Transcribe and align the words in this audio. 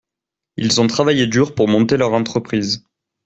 Ils 0.57 0.81
ont 0.81 0.87
travaillé 0.87 1.27
dur 1.27 1.53
pour 1.53 1.67
monter 1.67 1.95
leur 1.95 2.13
entreprise. 2.13 2.83